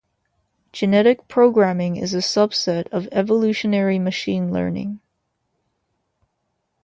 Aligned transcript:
Genetic 0.71 1.27
Programming 1.27 1.95
is 1.95 2.15
a 2.15 2.25
subset 2.25 2.87
of 2.91 3.07
Evolutionary 3.11 3.99
Machine 3.99 4.51
Learning 4.51 4.99